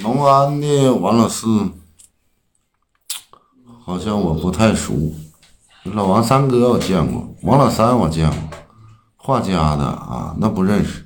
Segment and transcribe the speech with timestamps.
[0.00, 1.70] 农安的王老四
[3.84, 5.14] 好像我不太熟，
[5.84, 8.58] 老王三哥我见过，王老三我见过，
[9.16, 11.03] 画家的啊，那不认识。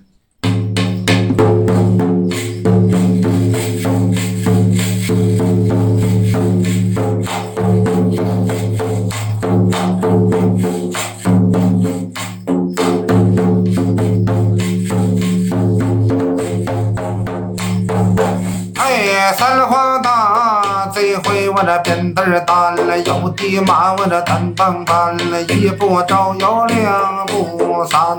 [19.32, 28.18] 三花大，这回我这扁担儿担了，有的马我这单帮担了，一不着有两不三。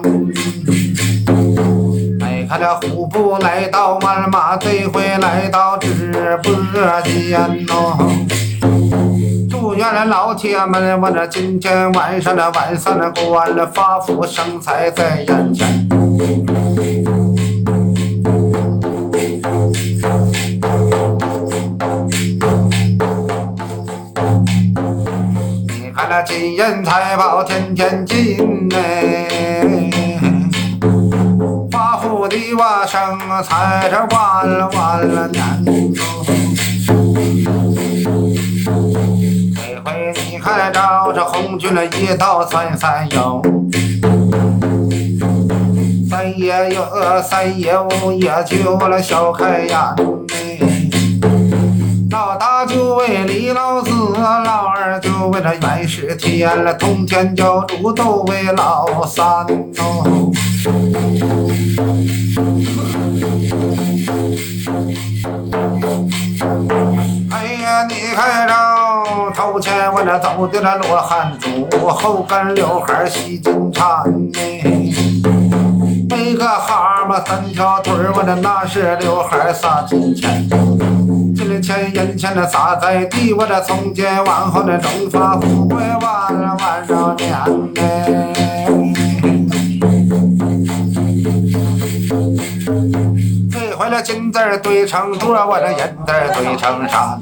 [2.22, 6.54] 哎，看这虎步来到万马，这回来到直播
[7.02, 7.98] 间喽。
[9.50, 15.90] 祝愿老铁们，我这今天晚上的晚上的过了，发福生财在眼前。
[26.24, 29.26] 金银财宝天天进哎，
[31.72, 36.26] 发福的我生财这万了万了年头。
[39.56, 43.42] 这回你看着这红军了一道穿三幺，
[46.10, 49.78] 三爷有三爷五爷就了小开眼
[50.34, 50.60] 哎。
[52.12, 53.82] 老大就为李老，
[54.20, 59.26] 老二就为这元始天了，通天教主都为老三
[59.78, 60.32] 哦。
[67.32, 68.54] 哎呀，你看着
[69.36, 75.09] 头前我这走的那罗汉族，后跟刘海细金蝉呢。
[76.22, 80.46] 每个蛤蟆三条腿儿，我这那是刘海撒金钱。
[81.34, 87.80] 金钱银钱的撒在地，我这从前往后的荣华富贵万了万少年呢。
[93.50, 97.18] 这回这金字堆成垛，我这银字堆成山。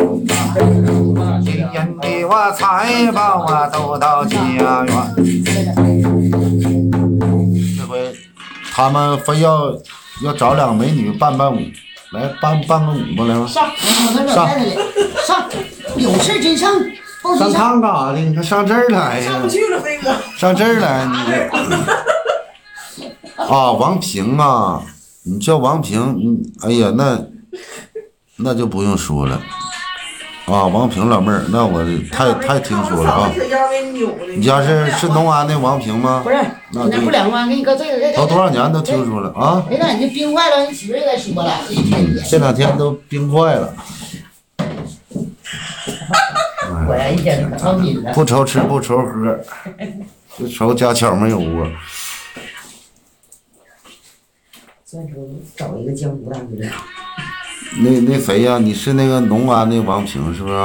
[1.45, 4.87] 金银的我财宝我都到家园。
[8.77, 9.75] 他们非要
[10.21, 11.59] 要找两个美女伴伴舞，
[12.11, 13.47] 来伴伴个舞吧，来吧。
[13.47, 14.75] 上，我跟老太太来，
[15.25, 15.49] 上，
[15.95, 16.71] 有事真上，
[17.23, 17.49] 报上。
[17.51, 18.19] 炕干啥的？
[18.19, 19.49] 你看上这儿来呀上不？
[19.49, 20.13] 去了，飞哥。
[20.37, 21.17] 上这儿来，你
[23.35, 24.79] 啊，王平啊，
[25.23, 27.19] 你叫王平，你哎呀，那
[28.35, 29.41] 那就不用说了
[30.47, 33.29] 啊，王平老妹儿，那我太太听说了啊。
[34.33, 36.29] 你家是是农安的王平吗不？
[36.29, 36.37] 是，
[36.71, 38.25] 那那不两万，给你搁这个，这都。
[38.27, 39.65] 多少年都听说了啊？
[39.69, 41.53] 哎，那你这冰坏了，你媳妇儿也该说了。
[42.29, 43.73] 这两天都冰坏了，
[46.85, 48.13] 果然一天可上瘾了。
[48.13, 49.37] 不愁吃不愁喝，
[50.39, 51.67] 就愁家巧没有窝。
[54.85, 55.25] 所以说，
[55.57, 56.45] 找一个江湖大哥。
[57.79, 60.55] 那那谁呀、你是那个农安的王平是不是？